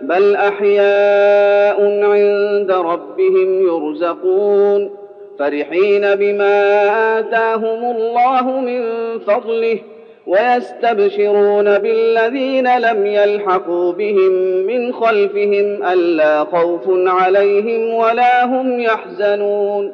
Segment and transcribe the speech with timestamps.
[0.00, 4.90] بل احياء عند ربهم يرزقون
[5.38, 8.82] فرحين بما اتاهم الله من
[9.18, 9.78] فضله
[10.26, 14.32] ويستبشرون بالذين لم يلحقوا بهم
[14.66, 19.92] من خلفهم الا خوف عليهم ولا هم يحزنون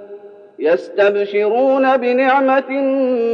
[0.59, 2.71] يستبشرون بنعمه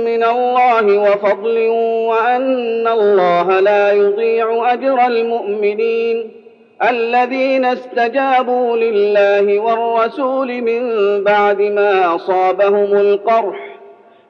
[0.05, 1.69] من الله وفضل
[2.09, 6.40] وان الله لا يضيع اجر المؤمنين
[6.89, 10.85] الذين استجابوا لله والرسول من
[11.25, 13.77] بعد ما أصابهم القرح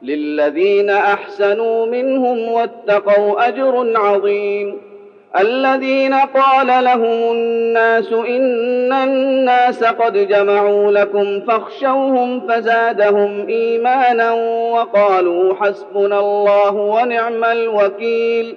[0.02, 4.78] للذين أحسنوا منهم واتقوا أجر عظيم.
[5.38, 14.32] الذين قال لهم الناس إن الناس قد جمعوا لكم فاخشوهم فزادهم إيمانا
[14.72, 18.56] وقالوا حسبنا الله ونعم الوكيل.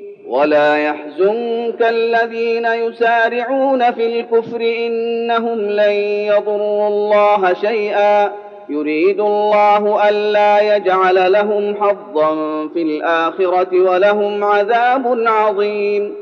[0.31, 5.91] ولا يحزنك الذين يسارعون في الكفر انهم لن
[6.31, 8.31] يضروا الله شيئا
[8.69, 16.15] يريد الله الا يجعل لهم حظا في الاخره ولهم عذاب عظيم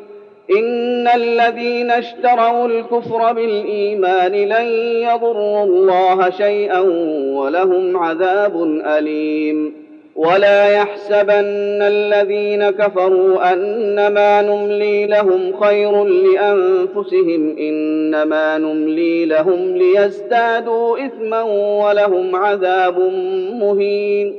[0.58, 4.68] ان الذين اشتروا الكفر بالايمان لن
[5.10, 6.80] يضروا الله شيئا
[7.36, 9.89] ولهم عذاب اليم
[10.20, 21.42] ولا يحسبن الذين كفروا انما نملي لهم خير لانفسهم انما نملي لهم ليزدادوا اثما
[21.86, 23.00] ولهم عذاب
[23.62, 24.36] مهين.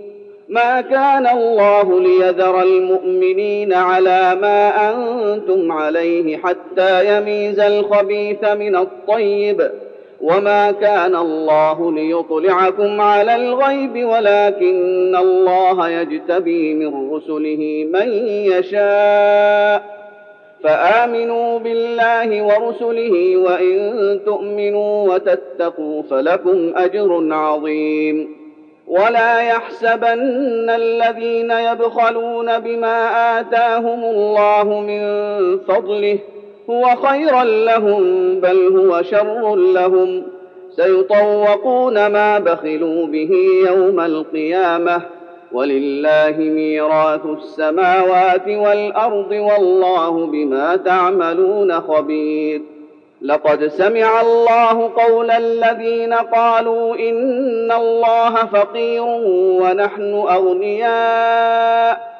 [0.48, 9.70] ما كان الله ليذر المؤمنين على ما أنتم عليه حتى يميز الخبيث من الطيب.
[10.20, 20.00] وما كان الله ليطلعكم على الغيب ولكن الله يجتبي من رسله من يشاء
[20.64, 28.36] فامنوا بالله ورسله وان تؤمنوا وتتقوا فلكم اجر عظيم
[28.86, 33.09] ولا يحسبن الذين يبخلون بما
[33.41, 35.03] اتاهم الله من
[35.59, 36.19] فضله
[36.70, 40.22] هو خيرا لهم بل هو شر لهم.
[40.70, 43.31] سيطوقون ما بخلوا به
[43.66, 45.03] يوم القيامة.
[45.53, 52.62] ولله ميراث السماوات والأرض والله بما تعملون خبير.
[53.22, 59.04] لقد سمع الله قول الذين قالوا إن الله فقير
[59.62, 62.19] ونحن أغنياء.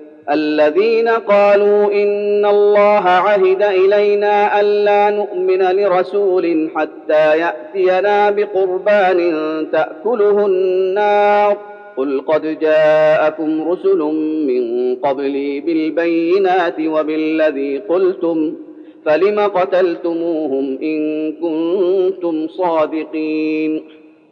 [0.29, 9.19] الذين قالوا إن الله عهد إلينا ألا نؤمن لرسول حتى يأتينا بقربان
[9.71, 11.57] تأكله النار.
[11.97, 13.97] قل قد جاءكم رسل
[14.47, 18.55] من قبلي بالبينات وبالذي قلتم
[19.05, 23.83] فلم قتلتموهم إن كنتم صادقين؟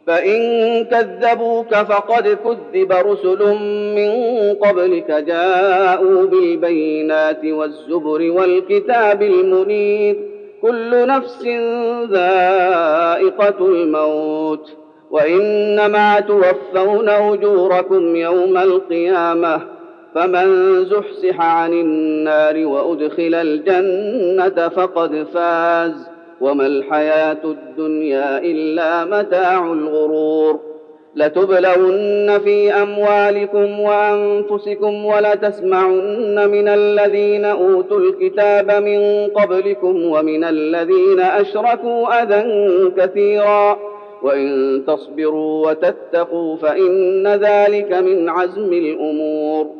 [0.06, 3.54] فإن كذبوك فقد كذب رسل
[3.96, 4.10] من
[4.54, 10.16] قبلك جاءوا بالبينات والزبر والكتاب المنير.
[10.62, 11.46] كل نفس
[12.10, 14.76] ذائقة الموت.
[15.10, 19.60] وإنما توفون أجوركم يوم القيامة.
[20.14, 26.19] فمن زحزح عن النار وأدخل الجنة فقد فاز.
[26.40, 30.60] وما الحياة الدنيا إلا متاع الغرور.
[31.16, 42.44] لتبلون في أموالكم وأنفسكم ولتسمعن من الذين أوتوا الكتاب من قبلكم ومن الذين أشركوا أذى
[42.96, 43.78] كثيرا.
[44.22, 49.79] وإن تصبروا وتتقوا فإن ذلك من عزم الأمور.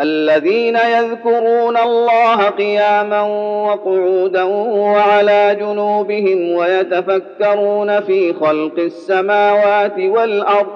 [0.00, 3.22] الذين يذكرون الله قياما
[3.66, 10.66] وقعودا وعلى جنوبهم ويتفكرون في خلق السماوات والأرض.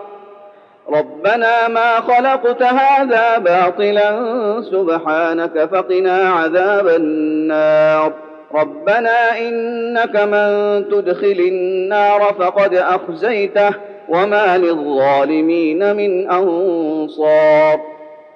[0.91, 4.11] ربنا ما خلقت هذا باطلا
[4.63, 8.13] سبحانك فقنا عذاب النار.
[8.55, 10.49] ربنا إنك من
[10.89, 13.71] تدخل النار فقد أخزيته
[14.09, 17.98] وما للظالمين من أنصار.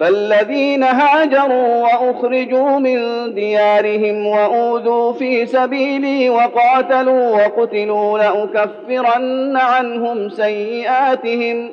[0.00, 2.98] فالذين هاجروا وأخرجوا من
[3.34, 11.70] ديارهم وأوذوا في سبيلي وقاتلوا وقتلوا لأكفرن عنهم سيئاتهم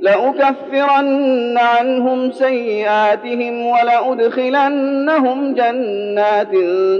[0.00, 6.52] لأكفرن عنهم سيئاتهم ولأدخلنهم جنات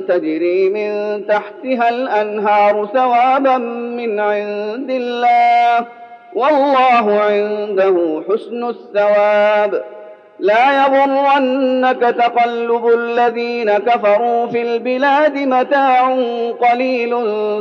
[0.08, 5.86] تجري من تحتها الأنهار ثوابا من عند الله.
[6.34, 9.95] والله عنده حسن الثواب.
[10.38, 16.16] لا يغرنك تقلب الذين كفروا في البلاد متاع
[16.60, 17.10] قليل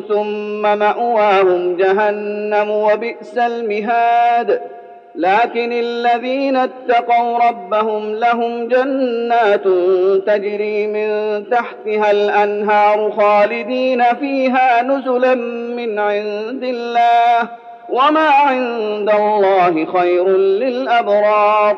[0.07, 4.61] ثم مأواهم جهنم وبئس المهاد.
[5.15, 9.63] لكن الذين اتقوا ربهم لهم جنات
[10.27, 15.35] تجري من تحتها الأنهار خالدين فيها نزلا
[15.75, 17.49] من عند الله.
[17.89, 21.77] وما عند الله خير للأبرار.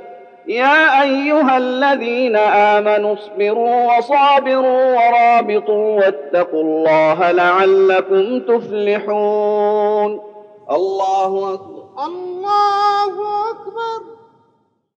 [0.47, 10.21] يا أيها الذين آمنوا اصبروا وصابروا ورابطوا واتقوا الله لعلكم تفلحون.
[10.71, 11.83] الله أكبر.
[12.05, 13.13] الله
[13.51, 14.20] أكبر.